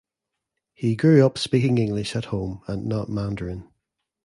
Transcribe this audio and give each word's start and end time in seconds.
He 0.73 0.95
grew 0.95 1.23
up 1.23 1.37
speaking 1.37 1.77
English 1.77 2.15
at 2.15 2.25
home 2.33 2.63
and 2.65 2.87
not 2.87 3.07
Mandarin. 3.07 3.69